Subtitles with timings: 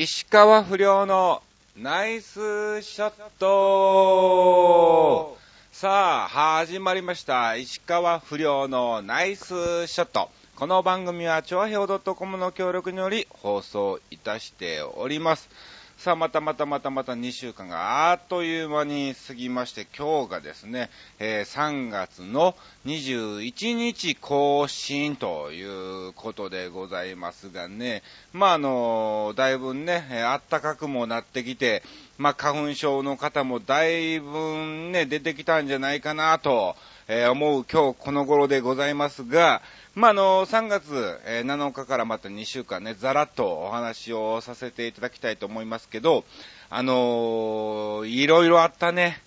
[0.00, 1.42] 石川不良の
[1.76, 5.36] ナイスショット
[5.72, 7.56] さあ、始まりました。
[7.56, 10.30] 石川不良のナイスショット。
[10.54, 15.48] この番組は、超平洋 .com の協力により放送いたしております。
[15.98, 22.54] さあ、またまたまたまた2週間があっという間に過ぎまして、今日がですね、えー3月の
[22.86, 31.82] 21日更新ということでございますがね、まあ、あの、だいぶね、えー暖かくもなってきて、
[32.16, 34.30] まあ、花粉症の方もだいぶ
[34.92, 36.76] ね、出てきたんじゃないかなと、
[37.08, 39.62] えー思う今日この頃でございますが、
[39.98, 46.24] まあ、の、3月7日からまた2週間ね、ざらっとお話をさせていただきたいと思いますけど、
[46.70, 49.20] あのーいろいろあったね。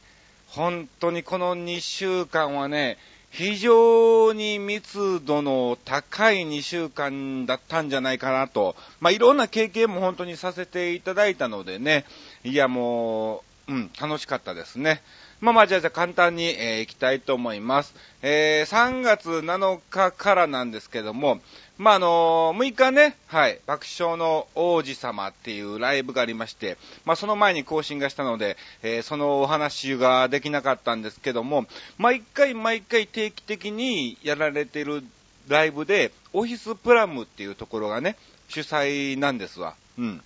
[0.48, 2.98] 本当にこの2週間はね、
[3.32, 8.78] 非常に密度の高い2週間だったんじゃないかなと。
[9.02, 12.06] まあ、いろんな経験も本当にさせていただいたのでね、
[12.46, 15.02] いやもう、うん、楽しかったですね。
[15.42, 17.96] まあまあ、じゃあ、じゃあ簡単に、えーいきたいと思います。
[18.22, 21.42] えー3月7日からなんですけども、
[21.80, 31.66] まあ、あの6日ね、はい、爆笑の王子様っていうライブがありまして、まあ、その前に更新がしたので、えーそのお話ができなかったんですけども、
[31.98, 35.04] 毎回毎回定期的にやられてる
[35.48, 38.16] ライブで、オフィスプラムっていうところがね、
[38.48, 39.74] 主催なんですわ。
[39.98, 40.22] うん。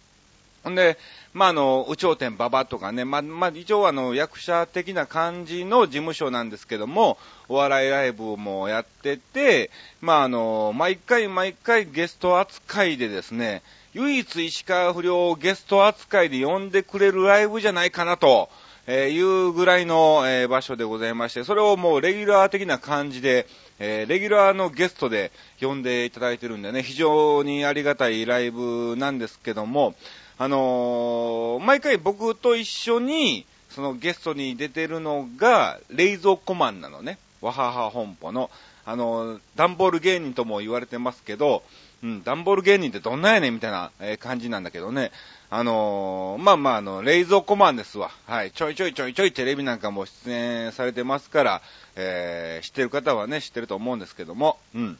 [0.66, 0.98] ほんで、
[1.32, 9.70] まあ、あの、宇頂天馬場とかね、まあ、まあ、一応あの、役者的な感じの事務所なんですけども、お笑いライブもやってて、
[10.02, 13.62] まあ、あの、毎回毎回ゲスト扱いでですね、
[13.94, 18.50] 唯一石川不良をゲスト扱いで呼んでくれるライブじゃないかなと、
[18.88, 23.48] えーいうぐらいの、え場所でございまして、それをもうレギュラー的な感じで、
[23.80, 29.96] えレギュラーのゲストで呼んでいただいてるんでね、非常にありがたいライブなんですけども、
[30.38, 37.18] あの毎回僕と一緒に、そのゲストに出てるのが、冷蔵庫マンなのね。
[37.42, 38.50] わはは本舗の。
[38.86, 41.64] あのー、段ボール芸人とも言われてますけど、
[42.04, 45.12] うん、段ボール芸人ってどんなやねんみたいな、え感じなんだけどね。
[45.52, 48.12] あのーまあまあ、あの、冷蔵庫マンですわ。
[48.26, 48.52] はい。
[48.52, 51.62] ちょいちょいちょいちょいテレビなんかも出演されてますから、
[51.96, 54.98] えー知ってる方はね、知ってると思うんですけども、うん。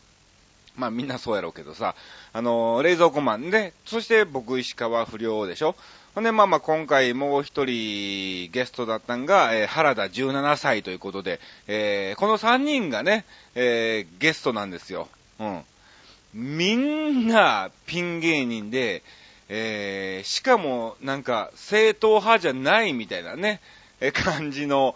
[0.78, 1.96] まあみんなそうやろうけどさ、
[2.34, 5.76] あのー冷蔵庫マンで、そして僕石川不良でしょ。
[6.14, 13.26] ほんで、まあまあ今回もう一人ゲストだったんが、えー原田17歳ということで、えーこの3人がね、
[13.56, 15.08] えーゲストなんですよ。
[15.40, 15.62] うん。
[16.34, 19.02] みんなピン芸人で、
[19.50, 23.62] えーしかもなんか正統派じゃないみたいなね、
[24.00, 24.96] え感じの、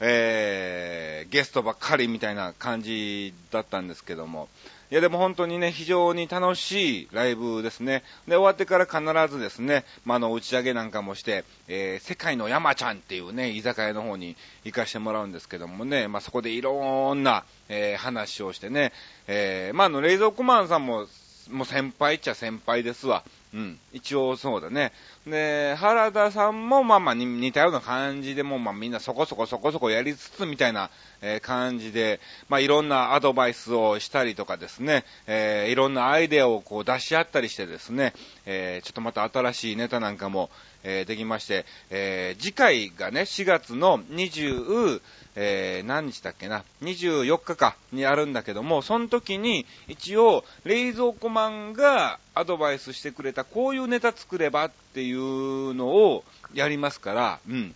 [0.00, 4.48] えーゲストばっかりみたいな感じだったんですけども。
[4.90, 8.02] いやでも本当にね、非常に楽しいライブですね。
[8.28, 18.92] で、終わってから必ずですね、まあ、の、打ち上げなんかもして、えー世界の山ちゃんっていうね、居酒屋の方に行かしてもらうんですけどもね、まあ、そこでいろんな、えー話をしてね、
[19.28, 21.06] えーまあ、あの、冷蔵庫マンさんも、
[21.50, 23.24] もう先輩っちゃ先輩ですわ。
[23.54, 23.78] うん。
[23.92, 24.92] 一応そうだね。
[25.26, 30.90] で、原田さんもまあまあ似たような感じでもまあみんなそこそこそこそこやりつつみたいな、
[31.20, 38.14] え感じで、まあいろんなアドバイスをしたりとかですね、えーいろんなアイデアをこう出し合ったりしてですね、
[38.46, 40.50] えーちょっとまた新しいネタなんかも、
[40.82, 45.00] えできまして、え次回がね、4月の20、
[45.34, 57.74] えー何日だっけな、24日かにあるんだけども、その時に一応冷蔵庫マンがアドバイスしてくれたこういうネタ作ればっていうのをやりますから、うん。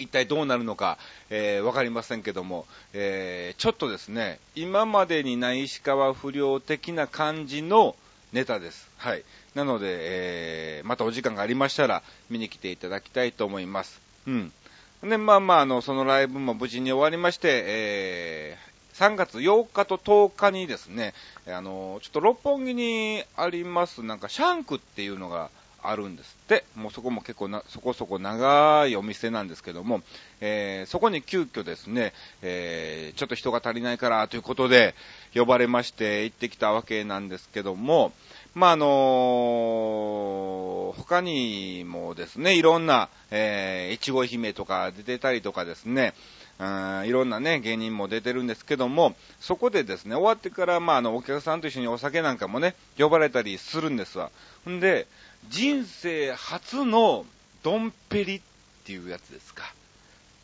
[0.00, 0.96] 一体どうなるのか、
[1.28, 7.96] えーわかりませんけども、えーちょっとですね、今までにない石川不良的な感じの
[8.32, 8.88] ネタです。
[8.96, 9.24] はい。
[9.54, 14.00] なので、えーまたお時間がありましたら見に来ていただきたいと思います。
[14.26, 14.52] うん。
[15.02, 21.14] で、まあまあ、あの、そのライブも無事に終わりまして、えー3月8日と10日にですね、
[21.46, 25.50] あの、ちょっと六本木にあります、なんかシャンクっていうのが
[25.84, 26.64] あるんですって。
[26.74, 30.02] もうそこも結構な、そこそこ長いお店なんですけども、
[30.40, 32.12] えーそこに急遽ですね、
[32.42, 34.96] えーちょっと人が足りないからということで、
[35.32, 38.12] 呼ばれまして行ってきたわけなんですけども、
[38.54, 40.14] まあ、あの
[40.96, 46.14] 他にもですね、いろんな、えー、いちご姫とか出てたりとかですね、
[46.58, 54.30] うんいろんなね、芸人も出てるんですけども、そこでですね、終わってから、まあ、あの、お客さんと一緒にお酒なんかもね、呼ばれたりするんですわ。
[54.68, 55.06] んで、
[55.48, 57.24] 人生初の
[57.62, 58.40] ドンペリっ
[58.84, 59.72] ていうやつですか。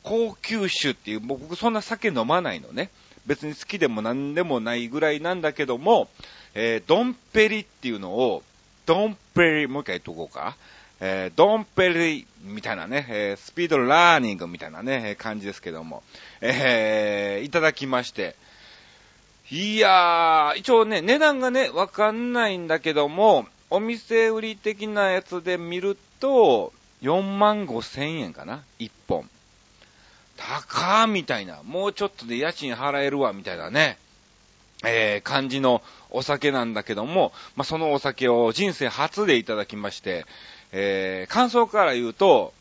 [0.04, 2.90] 高級酒っていう、僕そんな酒飲まないのね。
[3.26, 6.08] 別に好きでも何でもないぐらいなんだけども、
[6.54, 8.42] えードンペリっていうのを、
[8.86, 10.56] ドンペリ、もう一回言っとこうか。
[11.00, 16.02] えー、ドンペリみたいなね、えー、スピードラーニングみたいなね、感じですけども、
[16.40, 18.36] えー、いただきまして、
[19.50, 26.72] いやー、一応ね、値段がね、わかんないんだけども、お店売り的なやつで見ると、
[27.02, 29.28] 4万5千円かな ?1 本。
[30.36, 31.62] 高ーみたいな。
[31.62, 33.98] もうちょっとで家賃払えるわ、みたいなね。
[34.86, 40.26] えー、感じのお酒なんだけども、まあ、そのお酒を人生初でいただきまして、
[40.72, 42.52] えー、感想から言うと、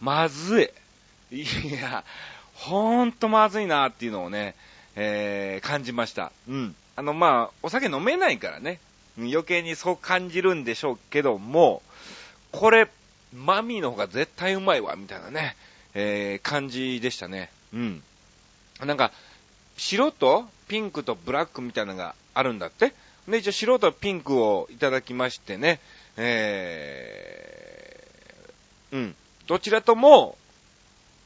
[0.00, 0.72] まず
[1.30, 1.40] い。
[1.40, 2.04] いや、
[2.54, 4.54] ほんとまずいなっていうのをね、
[4.96, 6.32] えー、感じました。
[6.48, 6.74] うん。
[6.96, 8.78] あの、まあ、お酒飲めないからね、
[9.18, 11.82] 余計にそう感じるんでしょうけども、
[12.50, 12.88] これ、
[13.34, 15.56] マミーの方が絶対うまいわ、みたいなね、
[15.94, 17.50] えー、感じでしたね。
[17.72, 18.02] うん。
[18.80, 19.12] なんか、
[19.76, 22.94] 白とピンクとブラックみたいなのがあるんだって。
[23.28, 25.80] で、一応白とピンクをいただきましてね、
[26.16, 29.14] えー、うん。
[29.46, 30.36] どちらとも、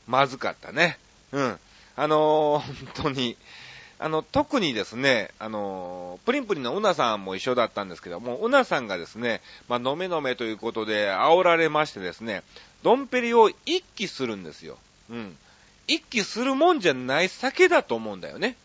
[0.06, 0.98] まずかったね。
[1.32, 1.58] うん。
[1.96, 3.36] あのー、本当に、
[3.98, 12.42] あの、特にですね、あの、プリンプリンのうなさんも一緒だったんですけども、うなさんがですね、まあ、飲め飲めということで煽られましてですね、
[12.82, 14.76] ドンペリを一気するんですよ。
[15.10, 15.36] うん。
[15.86, 18.56] 一気するもんじゃない酒だと思うんだよね。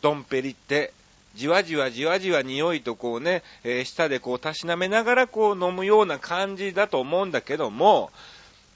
[0.00, 0.92] ドンペリって。
[1.34, 8.10] じわじわじわじわ匂いとこうね、えー、舌でこうたしなめながらこう飲むような感じだと思うんだけども、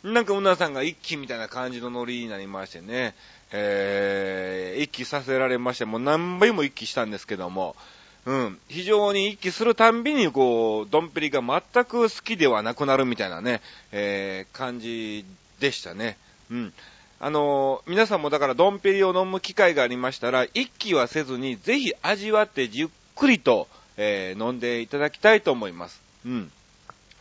[0.02, 3.14] なんかうなさんが一気みたいな感じのノリになりましてね、
[3.52, 7.76] えー、一気させられまして、もう何倍も一気したんですけども、
[8.24, 13.60] うん、非常に一気するたんびに、こう、ドンペリが全く好きではなくなるみたいなね、
[13.92, 15.24] えー、感じ
[15.60, 16.16] でしたね。
[16.50, 16.72] うん。
[17.18, 26.02] あのー、皆さんもだからドンペリを飲む機会がありましたら、一気はせずに、ぜひ味わってじっくりと、えー、飲んでいただきたいと思います。
[26.26, 26.52] うん。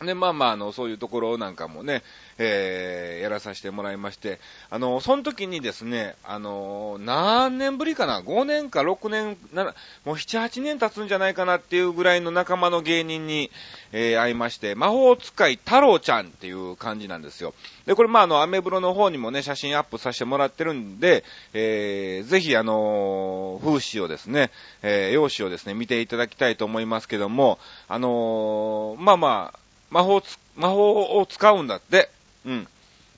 [0.04, 2.02] で、まあまあ、あの、そういうところなんかもね、
[2.38, 4.38] えー、やらさせてもらいまして、
[4.68, 9.64] あの、その時にですね、あの、何年ぶりかな ?5 年か6年、7、
[10.04, 13.50] もう7、8年経つんじゃないかなっていうぐらいの仲間の芸人に、
[13.92, 17.54] えー、会いまして、魔法使い太郎ちゃんっていう感じなんですよ。
[17.86, 24.50] で、これまあ、あの、アメブロの方にもね、写真アップさせてもらってるんで、えー、ぜひあの、風刺をですね、
[24.82, 27.58] えー、用紙をですね、見ていただきたいと思いますけども、
[27.88, 30.22] あの、まあまあ、魔法、
[30.56, 32.10] 魔法を使うんだって。
[32.44, 32.68] うん。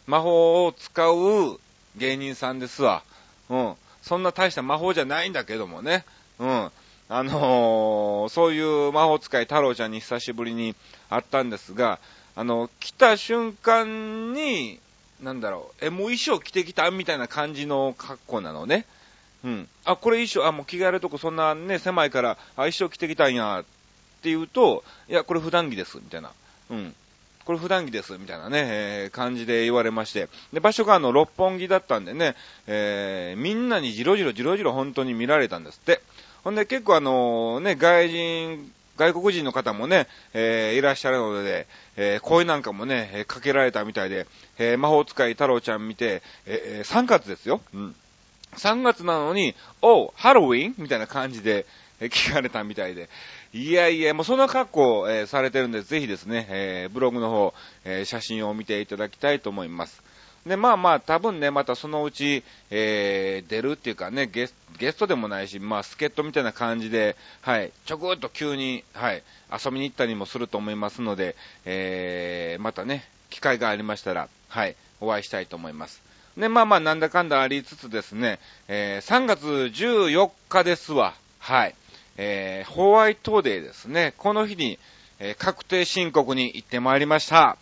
[0.07, 1.61] 魔法を使う
[1.97, 3.03] 芸人さんですわ。
[3.51, 3.75] うん。
[4.03, 6.05] そんな大した魔法じゃないんだけどもね。
[6.39, 6.71] うん。
[7.11, 10.75] あのー、そういう魔法使い太郎ちゃんに久しぶりに
[11.09, 11.99] 会ったんですが、
[12.37, 14.79] あの、来た瞬間に、
[15.23, 18.85] なんだろう、え、もう衣装着てきたみたいな感じの格好なのね。
[19.43, 19.69] うん。
[19.85, 23.65] あ、これ衣装、あ、もう着替えるとこそんなね、狭いから、あ、衣装着てきたんや、っ
[24.23, 26.31] て言うと、いや、これ普段着です、みたいな。
[26.71, 26.95] うん。
[27.45, 30.29] これ普段着です、みたいなね、えー、感じで言われまして。
[30.53, 32.35] で、場所があの、六本木だったんでね、
[32.67, 36.03] えー、みんなにじろじろじろじろ本当に見られたんですって。
[36.45, 41.67] ほんで結構あの、ね、外人、外国人の方もね、えー、いらっしゃるので、
[41.97, 44.27] えー、声なんかもね、えー、かけられたみたいで、
[44.59, 47.63] え、魔法使い太郎ちゃん見て、えー、3月ですよ。
[47.73, 47.95] うん。
[48.57, 50.75] 3月なのに、おう、ハロウィン？
[50.77, 51.65] みたいな感じで、
[52.01, 53.09] え聞かれたみたいで、
[53.53, 57.55] いやいや、もうそんな格好、えー、されてるんで、ぜひですね、えー、ブログの方、
[57.85, 60.03] えー、写真を見ていただきたいと思います。
[60.47, 69.23] で、まあまあ、多分ね、またそのうち、えー、出るっていうかね、ゲスゲストでもないし、まあ、助っ人みたいな感じで、はい、ちょこっと急に、はい、
[69.53, 71.35] 遊びに行ったりもすると思いますので、
[71.65, 76.03] えー、またね、機会がありましたら、はい、お会いしたいと思います。
[76.37, 81.15] で、まあまあ、なんだかんだありつつですね、えー、3月14日ですわ。
[81.41, 81.75] はい。
[82.19, 84.13] えー、ホワイトデーですね。
[84.19, 84.79] この日に、
[85.21, 87.57] えー、確定申告に行ってまいりました。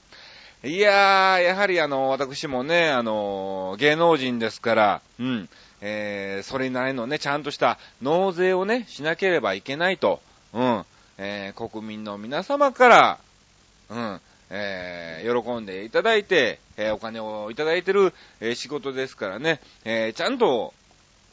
[0.64, 5.48] いやー、やはりあの、私もね、あの、芸能人ですから、うん、
[5.82, 10.20] えー、それなりのね、ちゃんとした納税をね、しなければいけないと、
[10.54, 10.84] うん、
[11.18, 13.18] えー、国民の皆様から、
[13.90, 20.72] うん、えー、喜んでいただいて、えー、お金をいただいてる、えー、仕事ですからね、えー、ちゃんと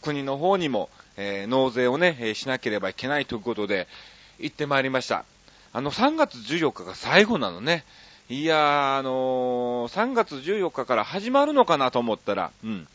[0.01, 3.87] 国の方にも、えー、納税をね、え、しなければいけないということで、
[4.39, 5.25] 行ってまいりました。
[5.71, 7.83] あの、3月14日が最後なのね。
[8.29, 12.87] いやー、あのー、3月14日から始まるのかなと思ったら、うん。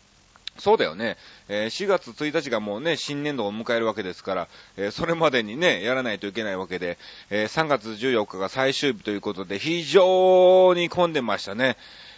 [0.59, 1.17] そうだよね。
[1.49, 6.99] えー、4月1日がもうね、新年度を迎えるわけですから、えー、それまでにね、やらないといけないわけで、
[7.31, 11.77] えー、3月14日が最終日ということで、非常に混んでましたね。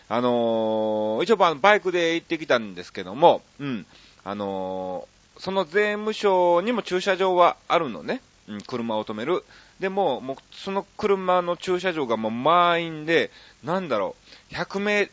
[0.09, 3.87] あの、一応バイクで行ってきたんですけども、うん。
[4.25, 5.09] あの
[5.41, 8.21] その税務署にも駐車場はあるのね。
[8.47, 9.43] うん、車を止める。
[9.79, 13.31] でも、もう、その車の駐車場がもう満員で、
[13.65, 14.17] なんだろ
[14.53, 15.11] う、100名、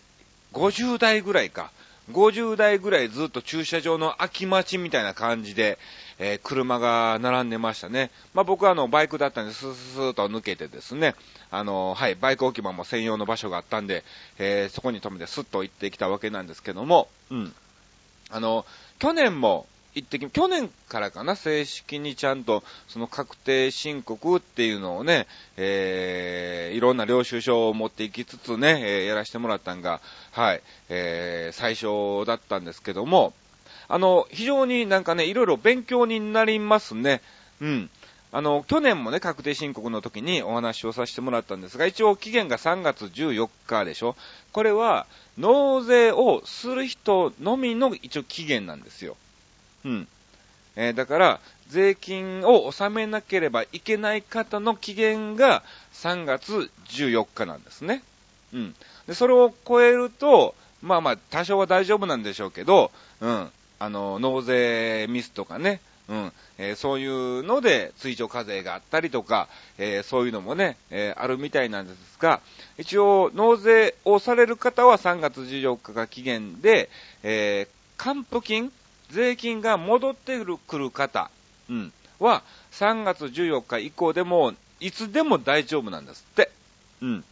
[0.51, 1.71] 50台ぐらいか。
[2.11, 5.77] 50台ぐらいずっと駐車場の空き待ちみたいな感じで、
[6.19, 8.11] えー、車が並んでましたね。
[8.33, 11.15] まあ、僕はあの、バイクだったんで、スースーと抜けてですね、
[11.51, 14.03] あの、はい、バイク置き場も専用の場所があったんで、
[14.39, 17.53] えー、そこに止めてスッと行ってきたわけなんですけども、うん。
[18.29, 18.65] あの、
[18.99, 19.67] 去年も、
[19.97, 25.27] 行ってき、去年からかな、正式にちゃんと、その確定申告っていうのをね、
[25.57, 29.99] えー、いろんな領収書を持っていきつつね、えー、やらせてもらったんが、
[30.31, 33.33] はい、えー、最初だったんですけども、
[33.87, 37.21] あの、非常になんかね、いろいろ勉強になりますね。
[37.61, 37.89] うん。
[38.31, 44.15] あの、去年もね、確定申告の時にお話をさせてもらったんですが、一応期限が3月14日でしょ。
[44.51, 49.15] これは、納税をする人のみの一応期限なんですよ。
[49.87, 50.07] うん。
[50.75, 51.39] えー、だから、
[51.69, 55.63] 税金を納めなければいけない方の期限が
[55.93, 58.03] 3月14日なんですね。
[58.53, 58.75] うん。
[59.07, 62.91] で、それを超えると、まあまあ、多少は大丈夫なんでしょうけど、
[63.21, 63.49] うん。
[63.79, 65.79] あの、納税ミスとかね、
[66.09, 72.39] うん、えー、そういうので追徴課税があったりとか、えー、そういうのもね、えー、あるみたいなんですが、
[72.77, 76.89] 一応、納税をされる方は3月14日が期限で、
[77.23, 77.67] え
[77.97, 78.71] 還付金
[79.09, 80.37] 税金が戻って
[80.67, 81.29] くる方、
[81.69, 86.51] うん、は、3月14日以降でも、いつでも大丈夫なんですって。
[87.01, 87.23] うん。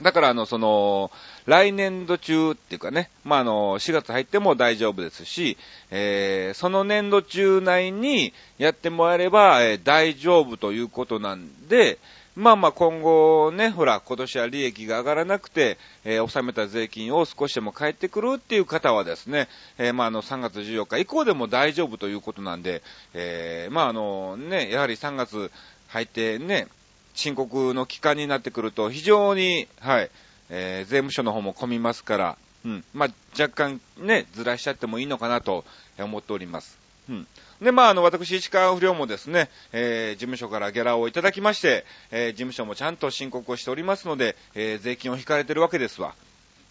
[0.00, 1.10] だから、あの、その、
[1.46, 5.58] 来年度中っていうかね、まあ、あの、4月入っても大丈夫ですし、
[5.90, 11.98] えー、その年度中内にやってもらえれば、えー、大丈夫ということなんで、
[12.38, 25.50] まあまあ今後ね、ほら、今年は利益が上がらなくて、えー、納めた税金を少しでも返ってくるっていう方はですね、えー、まああの3月14日以降でも大丈夫ということなんで、えー、まああのね、やはり3月
[25.88, 26.68] 入ってね、
[27.12, 30.10] 申告の期間になってくると非常に、はい、
[30.48, 35.64] えー、税務署の方も混みますから、うん、まあ若干ね、ずらしちゃってもいいのかなと
[35.98, 36.87] 思っております。
[37.08, 37.26] うん。
[37.62, 46.14] で、まあ、あの、私、石川不良もですね、えー、事務所からギャラをいただきまして、えー、事務所もちゃんと申告をしておりますので、えー、税金を引かれてるわけですわ。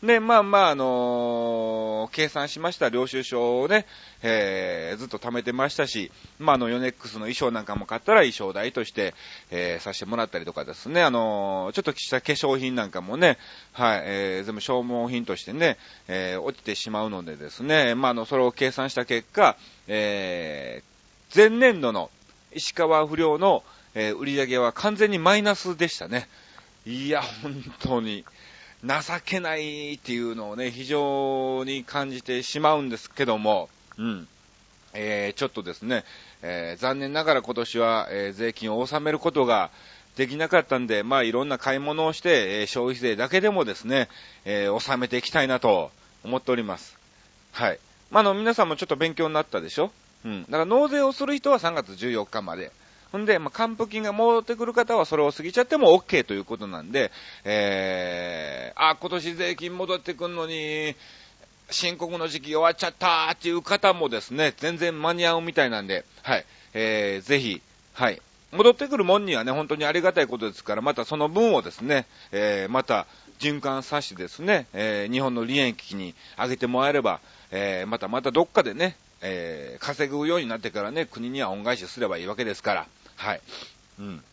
[0.04, 3.88] で、まあまあ、あのー、計算しました領収書をね、
[4.22, 9.16] えー、ずっと貯めてましたし、まあ、あの、ヨネックスの衣装なんかも買ったら衣装代として、
[9.50, 13.40] えー、させてもらったりとかですね、あのー、ちょっとした化粧品なんかもね、
[13.72, 15.78] はい、えー、全部消耗品としてね、
[16.08, 22.12] えー、落ちてしまうのでですね、まあ、あの、それを計算した結果、えー、前年度の
[22.54, 23.64] 石川不良の、
[23.96, 26.30] えー、売り上げは完全にマイナスでしたね。
[26.86, 28.24] いや、本当に。
[28.84, 34.28] 情けないっていうのをね、非常に感じてしまうんですけども、うん。
[34.94, 36.04] えー、ちょっとですね、
[36.42, 39.70] えー、残念ながら今年は、えー、税金を納めることが
[40.16, 44.10] できなかったんで、まあいろんな買い物をして、えー、消費税だけでもですね、
[44.46, 45.92] えー、納めていきたいなと
[46.24, 46.98] 思っております。
[47.52, 47.80] はい。
[48.10, 49.92] まあ、の、皆さんもちょっと勉強になったでしょ？
[50.26, 50.44] うん。
[50.44, 52.72] だから納税をする人は3月14日まで。
[53.12, 57.12] ほんで、まあ、還付金が戻ってくる方はそれを過ぎちゃっても OK ということなんで、
[57.44, 60.96] えー、あ、今年税金戻ってくるのに、
[61.70, 67.62] 申告の時期終わっちゃったっていう方もですね、全然間に合うみたいなんで、はい、えー、ぜひ、
[67.94, 68.22] はい、
[68.52, 73.06] 戻ってくるもんにはね、本当にありがたいことですから、またその分をですね、えー、また
[73.40, 77.20] 循環させてですね、えー、日本の利益に上げてもらえれば、
[77.52, 83.42] えー、またまたどっかでね、えー、稼ぐようになってからね、国には恩返しすればいいわけですから、はい。
[84.00, 84.24] うん。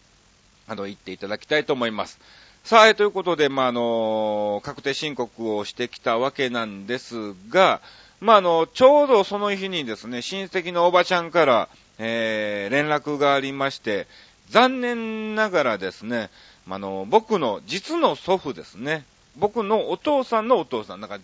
[0.68, 2.20] あの、言っていただきたいと思います。
[2.62, 7.80] さあ、ということで、まあ、あの、確定申告をしてきたわけなんですが、
[8.20, 14.06] まあ、あの、ちょうどその日にですね、親戚のおばちゃんから、えー、連絡がありまして、
[14.48, 16.30] 残念ながらですね、
[16.66, 19.04] まあの、僕の実の祖父ですね、
[19.36, 21.18] 僕のお父さんのお父さん、なんか、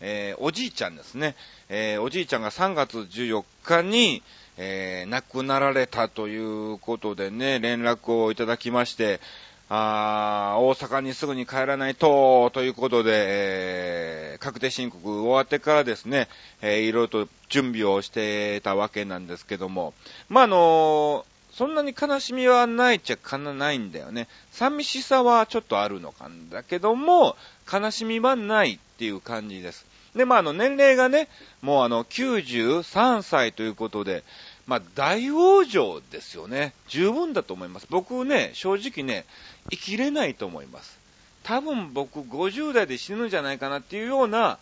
[0.00, 1.34] えー、おじいちゃんですね、
[1.68, 4.22] えー、おじいちゃんが3月14日に、
[4.56, 9.20] えー、亡くなられたということでね、連絡をいただきまして、
[9.68, 16.28] あ大阪にすぐに帰らないと、ということで、えー、確定申告終わってからですね、
[16.60, 19.94] えー、いろいろと準備をしてたわけなんですけども、
[20.28, 24.26] まあ、あのそんなに悲しみはないっちゃかなないんだよね。
[24.50, 27.36] 寂しさはちょっとあるのかんだけども、
[27.72, 29.86] 悲しみはないっていう感じです。
[30.16, 31.28] で、まあ、あの、年齢がね、
[31.62, 34.24] もうあの、93歳ということで、
[34.66, 36.72] まあ、大往生ですよね。
[36.88, 37.86] 十分だと思います。
[37.90, 39.26] 僕ね、正直ね、
[39.70, 40.98] 生きれないと思います。
[41.42, 44.58] 多分僕50代で死ぬんじゃないかなっていうような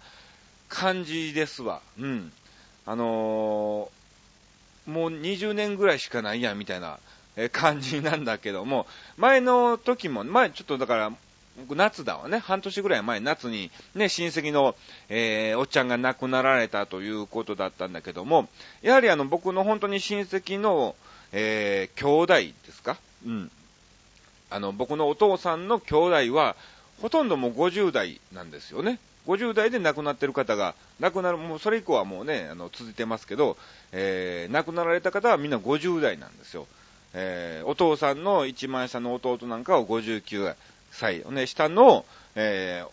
[0.68, 1.80] 感じですわ。
[1.98, 2.32] うん。
[2.84, 6.98] あのー、もう20年ぐらいしかないやん、みたいな
[7.52, 11.12] 感じなんだけども、前の時も、前ちょっとだから、
[11.70, 14.74] 夏だわね、半年ぐらい前、夏にね、親戚の、
[15.08, 18.48] えー、おっちゃんが亡くなられたということだったんだけども、
[18.80, 20.94] やはりあの、僕の本当に親戚の、
[21.32, 22.34] えー、兄弟
[22.66, 22.96] ですか？
[23.26, 23.50] うん。
[24.50, 26.56] あの、僕のお父さんの兄弟は、
[27.00, 28.98] ほとんどもう50代なんですよね。
[29.26, 33.56] 50代で亡くなってる方が、亡くなる、もうそれ以降はもうね、あの、続いてますけど、
[33.92, 36.66] えー、亡くなられた方はみんな50代なんですよ。
[37.14, 40.54] えー、お父さんの一番下の弟なんかは59
[40.92, 41.24] 歳。
[41.30, 42.90] ね、下の、えー、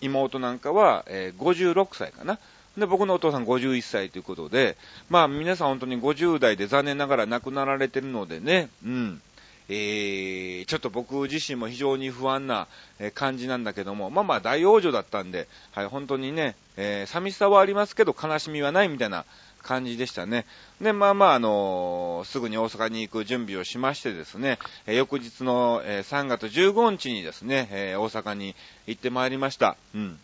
[0.00, 2.38] 妹なんかは、えー、56歳かな。
[2.76, 4.76] で、僕のお父さん51歳ということで、
[5.08, 9.22] まあ皆さん本当に50代で残念ながら亡くなられてるのでね、うん。
[9.70, 12.68] えー、ちょっと僕自身も非常に不安な
[13.14, 19.26] 感じなんだけども、まあまあ大往生だったんで、はい、本当にね、えー、寂しさはありますけど悲しみはないみたいな
[19.62, 20.46] 感じでしたね。
[20.80, 28.54] で、まあまあ、あのー、すぐに大阪に行く準備をしましてですね、えー、翌日の、えー、3月15日にですね、え大阪に
[28.86, 29.76] 行ってまいりました。
[29.94, 30.18] うん。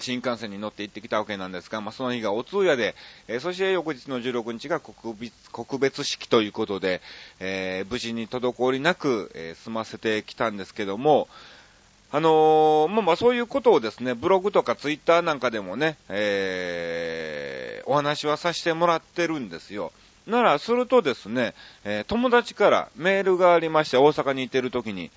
[0.00, 2.94] 新幹線に乗って行ってきたわけなんですが、まあ、その日がお通夜で、
[3.28, 7.00] えー、そして翌日の16日が国別国別式ということで、
[7.38, 11.28] えー、無事に滞りなく、えー、済ませてきたんですけども、
[12.12, 19.92] あのまあ、まあ、そういうことをですね、ブログとかツイッターなんかでもね、えお話はさせてもらってるんですよ。
[20.26, 25.10] なら、するとですね、え友達からメールがありまして、大阪に行ってる時に、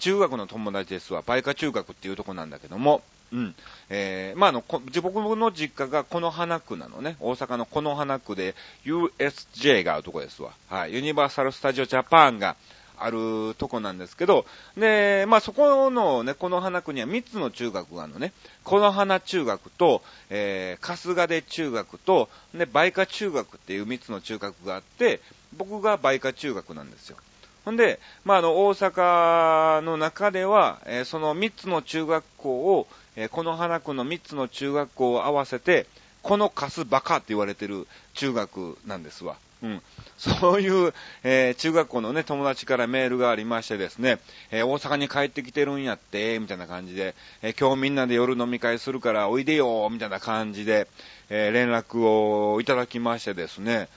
[0.00, 3.54] 中学の友達ですわ、バイカ中学っていうとこなんだけども、うん。
[3.90, 4.62] えー、まあ、あの、
[5.02, 7.16] 僕の実家がこの花区なのね。
[7.20, 10.52] 大阪のこの花区で USJ があるとこですわ。
[10.68, 10.94] はい。
[10.94, 12.54] ユニバーサル・スタジオ・ジャパンが
[12.98, 14.46] あるとこなんですけど、
[14.76, 18.32] で、まあ、そこのね、この花区には3つの中学があるのね。
[18.62, 25.20] この花中学と、えー、春日出中学と、で、梅花中学っていう3つの中学があって、
[25.56, 27.16] 僕が梅花中学なんですよ。
[27.64, 32.86] ほんで、まあ、あの、大阪の中では、えー、その3つの中学校を、
[33.16, 35.86] えー、この花区の3つの中学校を合わせて、
[36.22, 39.36] このカスバカって言われてる中学なんですわ。
[39.64, 39.82] うん。
[40.18, 44.18] そういう、えー、中学校のね、友達からメールがありましてですね、
[44.50, 50.86] えー、大阪に帰ってきてるんやって、みたいな感じで、えー、今日みんなで夜飲み会するからおいでよ、みたいな感じで、
[51.30, 53.88] え連絡をいただきましてですね、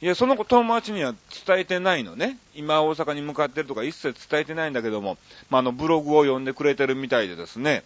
[0.00, 1.14] いや、その友達には
[1.46, 2.38] 伝えてないのね。
[2.54, 5.18] 今大阪に向かってるとか一切伝えてないんだけども、
[5.50, 7.82] まあ、あの、ブログを読んでくれてるみたいでですね、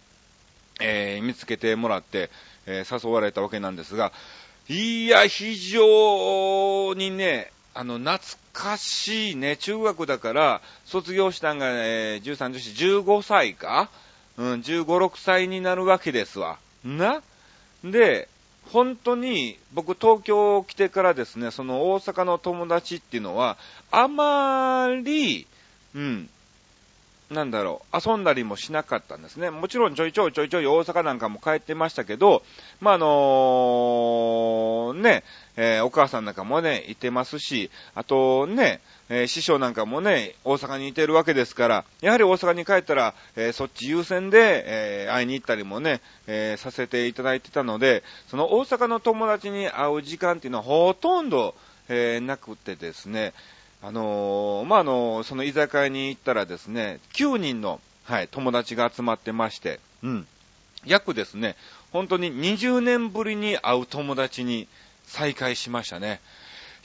[0.79, 2.29] え、見つけてもらって、
[2.65, 4.13] え、誘われたわけなんですが、
[4.67, 8.19] いや、非常にね、あの、懐
[8.51, 13.89] かしいね、中学だから、卒業したんが、えー、13、14、15歳か？
[14.37, 16.57] うん、15、6歳になるわけですわ。
[16.83, 17.21] な？
[17.83, 18.27] で、
[18.71, 23.57] 本当に、僕東京来てからですね、その大阪の友達っていうのは、
[23.91, 25.45] あまり、
[25.93, 26.29] うん、
[27.31, 29.49] なんだろう、遊んだりもしなかったんですね。
[29.49, 32.43] もちろんちょいちょいちょいちょい大阪なんかも帰ってましたけど、
[32.81, 35.23] まあ、あのー、ね、
[35.57, 51.55] えー、お母さんなんかもね、いてますし、あとね、えー、師匠なんかもね、大阪にいてるわけですから、やはり大阪に帰ったら、えそっち優先で、え会いに行ったりもね、えさせていただいてたので、その大阪の友達に会う時間っていうのはほとんど、
[51.87, 53.33] えなくてですね、
[53.85, 60.27] あのー、まあ、あのー、その居酒屋に行ったらですね、9人の、はい、友達が集まってまして、うん。
[60.87, 61.55] 約ですね、
[61.91, 64.67] 本当に20年ぶりに会う友達に
[65.03, 66.19] 再会しましたね。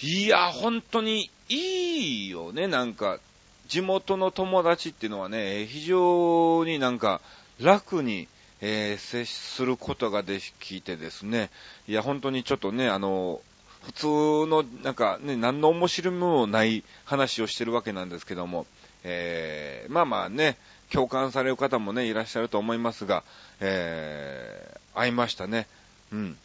[0.03, 3.19] いや、本当にいいよね、なんか。
[3.67, 7.23] 地元の友達っていうのはね、非常になんか
[7.61, 8.29] 楽に、
[8.61, 11.49] えー、接することができてですね、
[11.89, 13.41] いや、本当にちょっとね、あの、
[13.83, 14.07] 普通
[14.47, 18.67] の、なんかね、何の面白みもない話をしてるわけなんですけども、
[19.05, 20.57] えー、まあまあね、
[20.93, 23.23] 共感される方もね、いらっしゃると思いますが、
[23.61, 25.67] えー、会いましたね。
[26.13, 26.37] うん。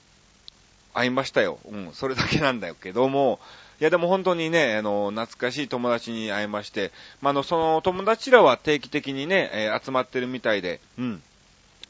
[0.93, 1.59] 会いましたよ。
[1.69, 3.39] うん、それだけなんだけども、
[3.81, 11.23] いやでも本当にね、あの、懐かしい友達に会いまして、まあ、あの、その友達らは定期的にね、えー、集まってるみたいで、うん。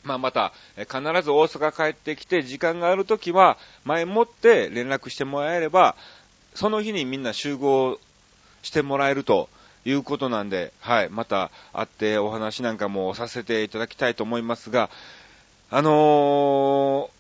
[0.06, 5.96] まあ、また、必ず大阪帰ってきて時間があるときは、前もって連絡してもらえれば、
[6.54, 8.00] その日にみんな集合
[8.62, 9.50] してもらえると
[9.84, 14.89] いうことなんで、はい、また会ってお話なんかもさせていただきたいと思いますが、
[15.72, 17.15] あのー、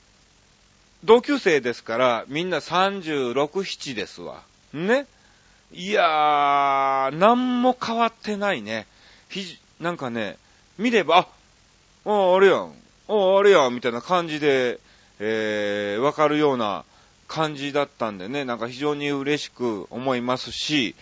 [1.03, 4.41] 同級生ですから、みんな36、7ですわ。
[4.73, 5.07] ね
[5.71, 8.85] いやー、なんも変わってないね。
[9.29, 10.37] ひ、なんかね、
[10.77, 11.27] 見れば、あ、
[12.05, 12.73] ああ、あれやん。
[13.07, 13.73] ああ、あれやん。
[13.73, 14.79] みたいな感じで、
[15.19, 16.85] えー、わかるような
[17.27, 20.95] 感じだったんでね、なんか非常に嬉しく思いますし、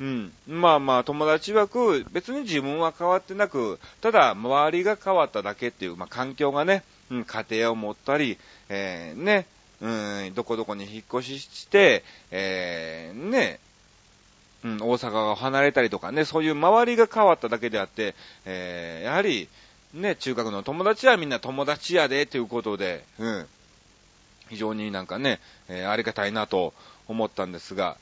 [0.00, 0.32] うん。
[0.48, 9.46] まあまあ、友達曰く、別に自分は変わってなく、ただ、周りが変わっただけっていう、まあ、環境がね、うん、家庭を持ったり、えー、ね、
[9.82, 9.88] う
[10.30, 13.60] ん、どこどこに引っ越しして、えー、ね、
[14.64, 19.48] うん、大阪を離れたりとかね、そういう周りが変わっただけであって、えー、やはり、
[19.94, 23.46] ね、中学の友達はみんな友達やで、ということで、うん、
[24.48, 26.74] 非常になんかね、えー、ありがたいなと
[27.08, 27.96] 思ったんですが、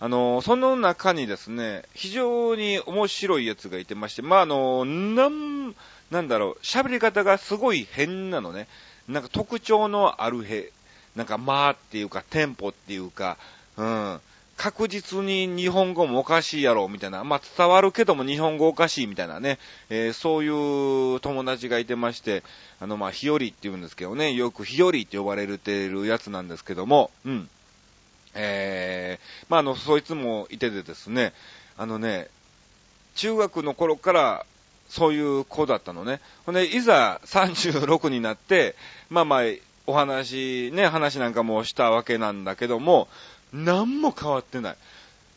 [0.00, 5.74] あの、その中にですね、非常に面白いやつがいてまして、まあ、あの、なん、
[6.10, 8.66] なんだろう、喋り方がすごい変なのね。
[9.08, 10.72] なんか特徴のあるへ、
[11.14, 13.36] なんかまあっていうか、テンポっていうか、
[13.76, 14.20] うん、
[14.56, 17.24] 確実に日本語もおかしいやろ、みたいな。
[17.24, 19.58] まあ、伝わるけども日本語おかしいみたいなね、
[19.90, 22.42] えー、そういう友達がいてまして、
[22.80, 27.48] あの、まあ、日和って言うんですけどね、よく日和って呼ばれてるやつなんですけども、うん。
[28.34, 31.32] えー、まあ、あの、そいつもいててですね、
[31.76, 32.28] あのね、
[33.16, 34.46] 中学の頃から
[34.88, 36.20] そういう子だったのね。
[36.46, 38.76] ほんで、いざ36になって、
[39.10, 39.42] まあまあ、
[39.86, 43.08] お話、ね、話なんかもしたわけなんだけども、
[43.54, 44.76] 何も変わってない。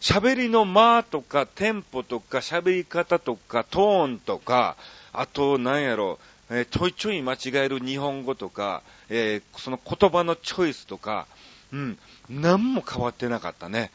[0.02, 4.76] 喋りの間とか、テンポとか、喋り方とか、トーンとか、
[5.14, 11.28] あと、なんやろ、えー、ちょいちょい間違える日本語とか、えー、その言葉のチョイスとか、
[11.72, 11.98] うん、
[12.30, 13.92] 何も変わってなかったね。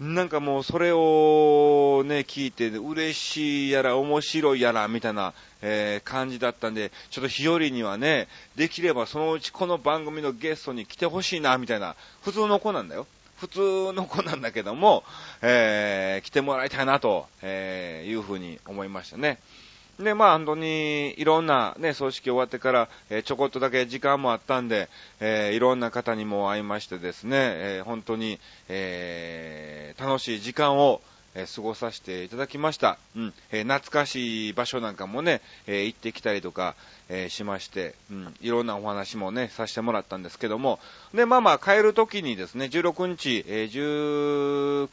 [0.00, 13.06] なんかもうそれをね、聞いて嬉しいやら面白いやらみたいな、えー、感じだったんで、ちょっと日和にはね、できればそのうちこの番組のゲストに来てほしいな、みたいな、普通の子なんだよ。
[13.44, 15.04] 普通の子なんだけども、
[15.42, 19.38] えー、来てもらいたいなと、えー、いうふうに思いましたね。
[19.98, 24.88] で、まあ本当にいろんなね、葬式終わってから、えー、ちょこっとだけ時間もあったんで、
[25.20, 31.02] えー、いろんな方にも会いましてですね、えー、本当に、え楽しい時間を、
[31.34, 32.98] え過ごさせていただきました。
[33.16, 33.34] うん。
[33.50, 36.74] え懐かしい場所なんかもね、え行ってきたりとか、
[37.08, 38.34] えしまして、うん。
[38.40, 40.78] いろんなお話もね、させてもらったんですけども、
[41.12, 44.88] で、まあまあ帰るときにですね、16日、え18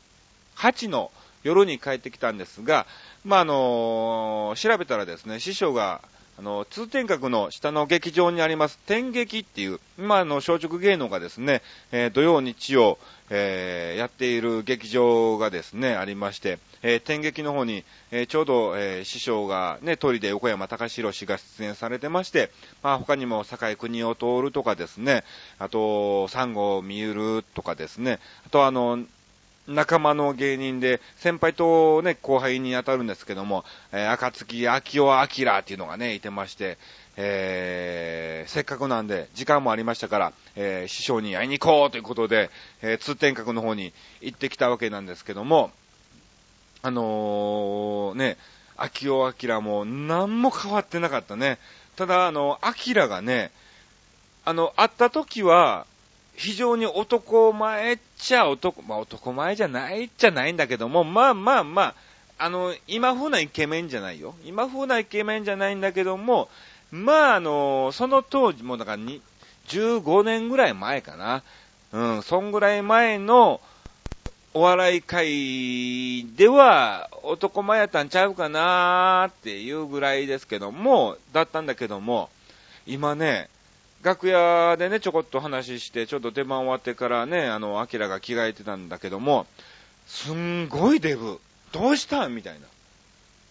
[0.90, 1.12] の
[1.44, 2.86] 夜に帰ってきたんですが、
[3.26, 6.02] まあ、あの調べたらですね、師匠が、
[6.40, 12.98] あの、通天閣の下の劇場にあります、天劇っていう、今、あの、小食芸能がですね、えー、土曜、日曜、
[13.30, 25.24] えー、やっている劇場がですね、ありまして、えー、天劇の方に、えちょうど、え師匠がね、鳥で横山隆史氏が出演されてまして、まあ、他にも坂井国を通るとかですね、
[25.60, 29.00] あと、三郷見ゆるとかですね、あとあの、
[29.68, 36.78] 仲間の芸人で、先輩とね、後輩に当たるんですけども、えー、赤月秋尾明っていうのがね、いてまして、
[37.18, 42.50] えー、せっかくなんで、時間もありましたから、えー、師匠に会いに行こうということで、
[42.82, 45.72] えー、通天閣の方に行ってきたわけなんですけども、
[46.82, 48.38] あのー、ね、
[48.78, 51.60] 秋尾明も何も変わってなかったね。
[51.96, 53.52] ただ、あの、明がね、
[54.44, 55.86] あの、会った時は、
[56.42, 61.96] 非常に男前っちゃ男、まあ男前じゃないっちゃないんだけども、まあまあまあ、
[62.40, 64.34] あの、今風なイケメンじゃないよ。
[64.44, 66.50] 今風なイケメンじゃないんだけども、
[66.90, 69.22] まああの、その当時、もだからに、
[69.68, 71.44] 15年ぐらい前かな。
[71.92, 73.62] うん、そんぐらい前の
[74.56, 82.32] お笑い界では男前やったんちゃうかなーっていうぐらいですけども、だったんだけども、
[82.88, 83.48] 今ね、
[84.04, 89.46] 楽屋でね、ちょこっと話して、ちょっと出番終わってからね、あの、アキラが着替えてたんだけども、
[90.08, 91.40] すんごいデブ。
[91.72, 92.68] どうしたんみたいな。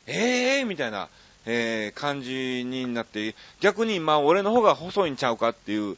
[0.06, 1.08] ええー、みたいな、
[1.46, 5.96] えー、感じになって、逆に、まあ、俺の方が細いんちゃうかっていう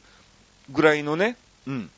[0.71, 1.35] ぐらいのね、
[1.67, 1.89] うん、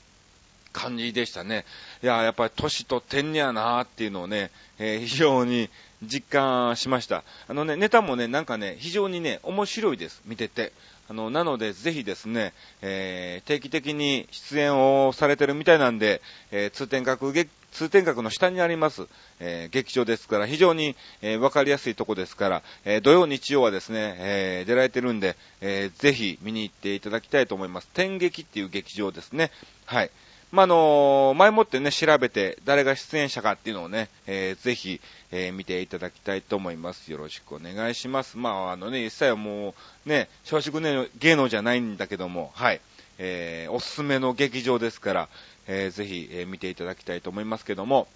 [0.72, 1.66] 感じでしたね。
[2.04, 5.70] いや、やっぱり年取ってんねやなーっていうのをね、えー、非常に
[6.06, 7.24] 実感しました。
[7.48, 10.22] あのね、ネタもね、なんかね、非常にね、面白いです。
[10.26, 10.74] 見てて。
[11.08, 16.20] あの、なので、ぜひですね、えー、定期的に出演をされてるみたいなんで、
[16.52, 19.08] えー、通天閣、通天閣の下にあります、
[19.40, 27.90] えー、劇場ですから、非常に、えー、わかりやすいとこですから、えー、土曜、日曜はですね、えー、出られてるんで、えー、ぜひ見に行っていただきたいと思います。
[27.94, 29.52] 天劇っていう劇場ですね。
[29.86, 30.10] はい。
[30.52, 37.12] まあ、の前もってね、調べて、誰が出演者かっていうのをね、えー、ぜひ、えー、見ていただきたいと思います。
[37.12, 38.38] よろしくお願いします。
[38.38, 42.82] まあ、あのね、一切はもう、ね、少子ね、芸能じゃないんだけども、はい、
[43.18, 45.30] えー、おすすめの劇場ですから、
[45.68, 48.08] えー、ぜひ、えー、見ていただきたいと思いますけども、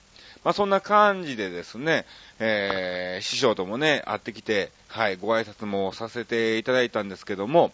[0.43, 2.05] まあ、そんな感じでですね、
[2.39, 7.73] えー、師匠ともね、会ってきて、はい、ご挨拶もさせていただいたんですけども、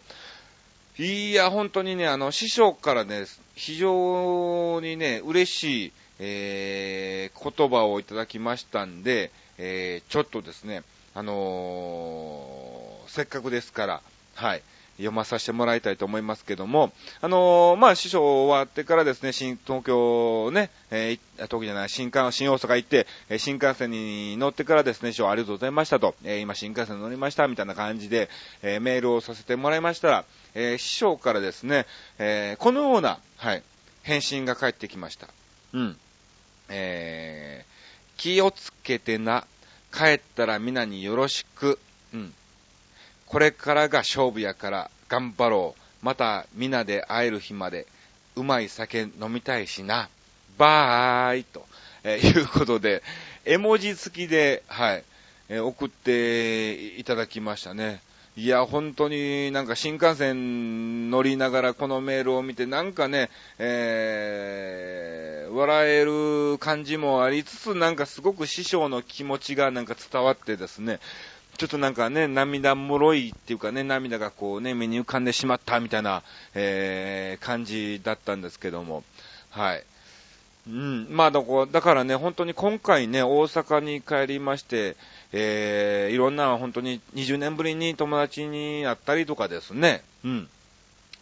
[0.97, 14.01] いや、本当にね、あの、師匠からね、非常にね、嬉しい、えー、言葉をいただきましたんで、えー、ちょっとですね、あのー、せっかくですから、
[14.35, 14.61] はい、
[14.97, 28.29] 読まさせてもらいたいと思いますけども、あのー、まあ、師匠終わってからですね、新東京ね、えー、東京じゃない、新幹、新大阪行って、新幹線に乗ってからですね、師匠ありがとうございましたと、えー、今新幹線乗りました、みたいな感じで、
[28.61, 31.85] えメールをさせてもらいましたら、え師匠からですね、
[32.17, 33.63] えこのような、はい、
[34.03, 35.27] 返信が返ってきました。
[35.73, 35.97] うん。
[36.69, 37.65] え
[38.17, 39.45] 気をつけてな、
[39.93, 41.79] 帰ったら皆によろしく、
[42.13, 42.33] うん。
[43.25, 45.81] これからが勝負やから頑張ろう。
[46.05, 47.87] また皆で会える日まで
[48.35, 50.09] うまい酒飲みたいしな。
[50.57, 51.65] バーイと、
[52.03, 53.03] えー、 いうことで、
[53.45, 55.03] 絵文字付きで、はい、
[55.49, 58.01] えー、送っていただきましたね。
[58.37, 70.99] いや、本当になんか新幹線乗りながらこのメールを見て、なんかね、えー、笑える感じもありつつ、なんかすごく師匠の気持ちがなんか伝わってですね、
[71.57, 79.03] ちょっとなんかね、涙もろいっていうかね、涙がこうね、目に浮かんでしまったみたいな、えー、感じだったんですけども、
[79.51, 79.83] はい。
[80.67, 81.41] うん、まあだ
[81.71, 84.97] だからね、本当に今回ね、大阪に帰りまして、
[85.31, 90.49] えー、いろんな本当に20年ぶりに友達に会ったりとかですね、うん。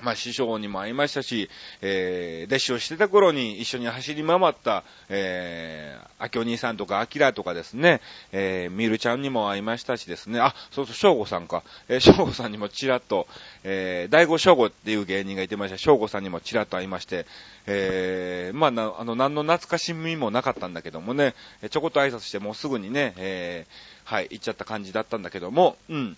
[0.04, 1.50] まあ、師匠にも会いましたし、
[1.82, 13.28] えー、弟子をしてた頃に一緒に走り回った、えー、秋お兄さんとか、アキラとかですね、えー、ミルちゃんにも会いましたしですね、あ、そうそう、翔吾さんか、えー、翔吾さんにもちらっと、
[13.64, 17.26] えー、大悟翔吾っていう芸人がいてました、翔吾さんにもちらっと会いまして、
[17.66, 21.34] えー、まあ、な、あの、何の懐かしみもなかったんだけどもね、
[21.70, 26.18] ちょこっと挨拶してもうすぐにね、えー、はい、行っちゃった感じだったんだけども、うん。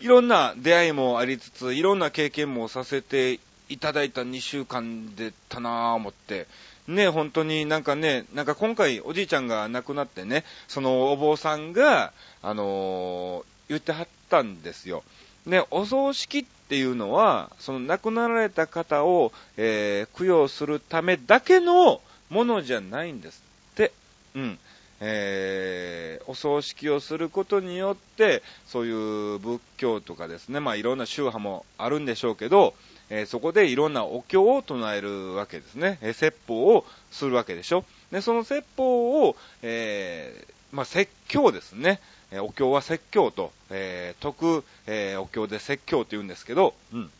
[0.00, 6.46] いろんな出会いもありつつ、いろんな経験もさせていただいた2週間でたなぁ思って、
[6.88, 15.04] ね、本当になんかね、なんか今回おじいちゃんが亡くなってね、そのお坊さんが、あのー、言ってはったんですよ。
[15.44, 23.92] ね、お葬式っていうのは、その亡くなられた方を、えー、供養するためだけのものじゃないんですって。
[24.34, 24.58] うん。
[25.00, 28.90] えー、お葬式をすることによって、そうい
[29.34, 32.74] う仏教とかですね、まあいろんな宗派もあるんでしょうけど、
[33.08, 35.98] えー、そこでいろんなお経を唱えるわけですね。
[36.02, 37.84] えー、説法をするわけでしょ。
[38.12, 42.00] で、その説法を、えー、まあ説教ですね。
[42.32, 47.10] えお経は説教と、えー、徳、えお経で説教と言うんですけど、うん。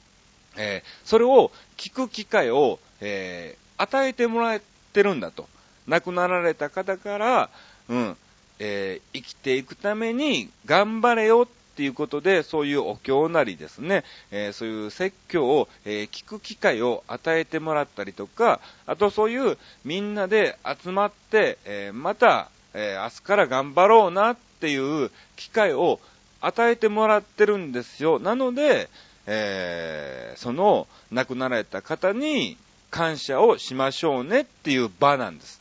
[0.57, 4.63] えそれを聞く機会を、え与えてもらえ
[4.93, 5.49] てるんだと。
[5.89, 7.51] 亡くなられた方から、
[7.91, 8.17] うん、
[8.61, 25.99] えー、生きていくために頑張れよっていうことで、そういうお経なりですね、えー、そういう説教を、えー、聞く機会を与えてもらったりとか、あとそういうみんなで集まって、えまた、え明日から頑張ろうなっていう機会を
[26.41, 28.21] 与えてもらってるんですよ。
[28.21, 28.89] なので、
[29.27, 32.57] えその亡くなられた方に
[32.91, 35.60] 感謝をしましょうねっていう場なんです。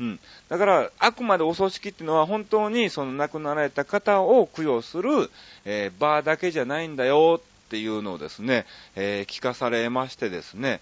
[0.00, 0.20] うん。
[0.48, 5.30] だから、あくまでお葬式っていうのは本当にその亡くなられた方を供養する、
[5.64, 8.64] えー、場だけじゃないんだよっていうのをですね、
[8.96, 10.80] えー、聞かされましてですね。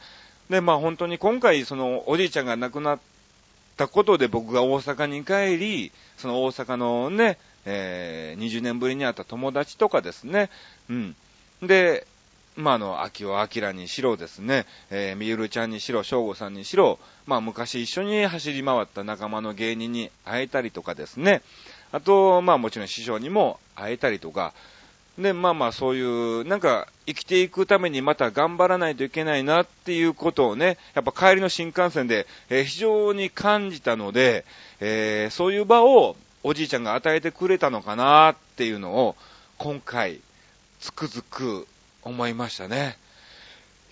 [0.50, 3.00] で、まあ本当に今回そのおじいちゃんが亡くなっ
[3.76, 10.50] たことで僕が大阪に帰り、その大阪のね、えー、20年ぶりに会った友達とかですね、
[10.88, 11.16] うん。
[11.62, 12.07] で、
[12.56, 21.42] まあ、あの、秋尾明にしろですね、えー、みゆるちゃんにしろ、翔吾さんにしろ、まあ、昔一緒に走り回った仲間の芸人に会えたりとかですね、
[21.92, 24.54] あと、まあ、もちろん師匠にも会えたりとか、
[25.18, 34.44] で、まあまあ、そういう、なんか、生きていくためにまた頑張らないといけないなっていうことをね、やっぱ帰りの新幹線で、えー、非常に感じたので、
[34.80, 39.16] えー、そういう場をおじいちゃんが与えてくれたのかなっていうのを、
[39.56, 40.20] 今回、
[40.80, 41.66] つくづく
[42.06, 42.96] 思いましたね。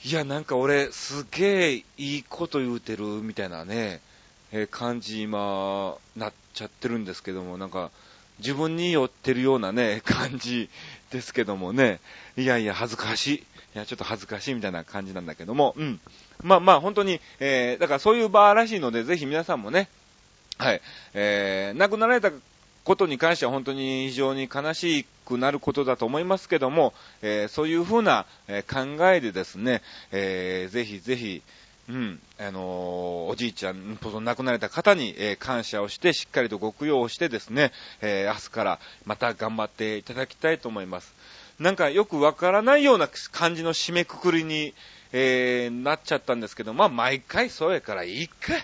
[0.05, 4.01] いや、なんか俺、すげえいいこと言うてるみたいなね、
[4.53, 7.91] えー、感じ今、なっちゃってるんですけども、なんか、
[8.39, 10.69] 自分に寄ってるようなね、 感じ
[11.11, 12.01] ですけどもね、
[12.37, 13.35] いやいや、恥ずかしい。
[13.35, 16.01] いや、ちょっと恥ずかしいみたいな感じなんだけども、うん。
[16.43, 19.89] まあまあ、本当に、えー、だからそういう場らしいので、ぜひ皆さんもね、
[20.59, 20.81] はい、
[21.15, 22.31] えー、亡くなられた
[22.85, 26.93] ことに関しては本当に非常に悲しくなることだと思いますけども、
[27.23, 28.27] えー、そういうふうな、
[28.69, 31.43] 考えでですね、えー、ぜひぜひ、
[31.89, 41.15] うん、あのー、おじいちゃん、亡くなられた方に、えー、感謝をして、しっかりとご供養をしてですね、えー、明日からまた頑張っていただきたいと思います。
[41.59, 44.75] なんかよくわからないような感じの締めくくりに、
[45.13, 48.55] えなっちゃったんですけど、まあ毎回そうやからいいか。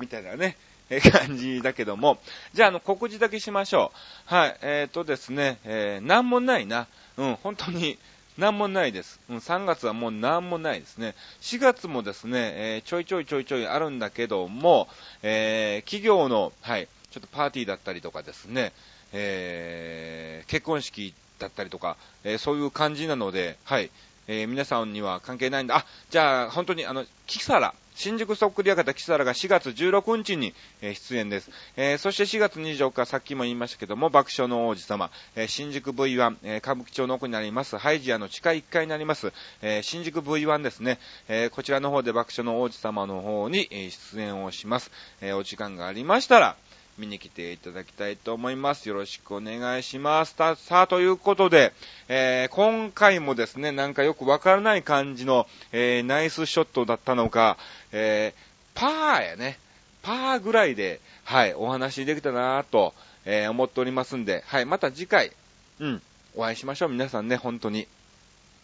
[0.00, 0.56] みたいなね、
[0.90, 2.18] え感じだけども、
[2.52, 3.92] じゃあ、あの、告示だけしましょ
[4.30, 4.34] う。
[4.34, 6.86] はい、えっ、ー、とですね、えー、なんもないな。
[7.16, 7.98] うん、本当に、
[8.36, 9.20] なんもないです。
[9.30, 11.14] うん、3月はもうなんもないですね。
[11.40, 14.88] 4月もですね、えー、ちょいちょいちょいちょいあるんだけども、
[15.22, 18.72] えー、企業の、はい、ちょっとパーティーだったりとかですね、
[19.12, 23.90] えー、結婚式だったりとか、え、そういう感じなので、はい、
[24.26, 25.76] え、皆さんには関係ないんだ。
[25.76, 30.52] あ、じゃあ、本当に、あの、キサラ、新宿そっくり館キサラが4月16日に、
[30.82, 31.50] 出演です。
[31.76, 44.90] えー、そして4月24日、さっきも言いましたけども、爆笑の王子様、えー、新宿 V1、えー、歌舞伎町の奥になります、ハイジアの地下1階になります、え新宿 V1 ですね、えこちらの方で爆笑の王子様の方に、出演をします。
[45.20, 46.56] えお時間がありましたら、
[46.98, 48.88] 見に来ていただきたいと思います。
[48.88, 50.34] よろしくお願いします。
[50.34, 51.72] さあ、ということで、
[52.08, 57.56] えー、今回もですね、なんかよくわからない感じの、えー、ナイスショットだったのか、
[57.90, 59.58] えー、パーやね、
[60.02, 65.32] パーぐらいで、はい、お話できたなぁと、えー思っておりますんで、はい、また次回、
[65.80, 66.02] うん、
[66.36, 66.88] お会いしましょう。
[66.90, 67.88] 皆さんね、本当に。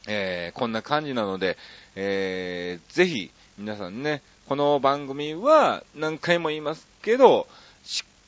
[0.06, 1.56] えーこんな感じなので、
[1.96, 7.46] えーぜひ、皆さんね、この番組は何回も言いますけど、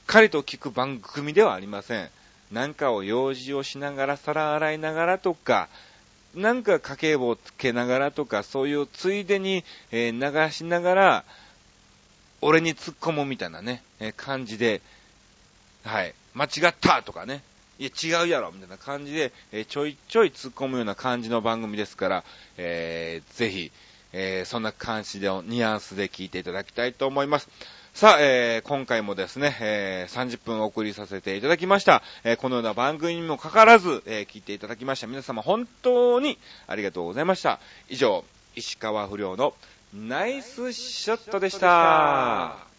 [0.07, 2.11] かりと聞く番組ではありません。
[2.51, 5.69] なんかを用事をしながら、皿洗いながらとか、
[6.35, 10.13] なんか家計簿をつけながらとか、そういうついでに、流
[10.51, 11.25] しながら、
[12.41, 13.83] 俺に突っ込むみたいなね、
[14.17, 14.83] 感じで、
[15.85, 17.43] はい、間違ったとかね、
[17.79, 17.91] いや
[18.23, 19.33] 違うやろみたいな感じで、
[19.67, 22.25] ちょいちょい突っ込むような感じの番組ですから、
[22.57, 23.73] えー、ぜひ、
[24.13, 27.49] え、そんな感じで、ニュアンスで聞いていただきたいと思います。
[27.95, 32.03] さあ、えー、今回もですね、えー、30分お送りさせていただきました。
[32.25, 37.61] えー、このような番組にもかかわらず、えー、聞いていただきました皆様本当にありがとうございました。
[37.91, 38.25] 以上、
[38.57, 39.53] 石川不良の
[39.95, 42.72] ナイスショットでした。